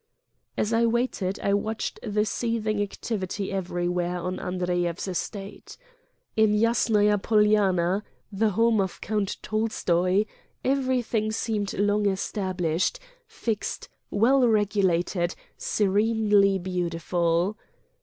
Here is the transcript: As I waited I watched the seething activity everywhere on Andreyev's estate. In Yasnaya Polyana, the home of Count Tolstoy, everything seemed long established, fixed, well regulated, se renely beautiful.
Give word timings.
As 0.57 0.73
I 0.73 0.87
waited 0.87 1.39
I 1.41 1.53
watched 1.53 1.99
the 2.01 2.25
seething 2.25 2.81
activity 2.81 3.51
everywhere 3.51 4.17
on 4.17 4.39
Andreyev's 4.39 5.07
estate. 5.07 5.77
In 6.35 6.55
Yasnaya 6.55 7.21
Polyana, 7.21 8.01
the 8.31 8.49
home 8.49 8.81
of 8.81 8.99
Count 8.99 9.37
Tolstoy, 9.43 10.25
everything 10.65 11.31
seemed 11.31 11.75
long 11.77 12.07
established, 12.07 12.99
fixed, 13.27 13.89
well 14.09 14.47
regulated, 14.47 15.35
se 15.59 15.85
renely 15.85 16.57
beautiful. 16.57 17.55